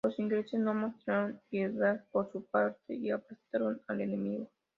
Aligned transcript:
Los 0.03 0.17
ingleses 0.17 0.59
no 0.59 0.73
mostraron 0.73 1.39
piedad 1.51 2.03
por 2.11 2.31
su 2.31 2.43
parte 2.47 2.95
y 2.95 3.11
aplastaron 3.11 3.79
al 3.85 4.01
enemigo. 4.01 4.49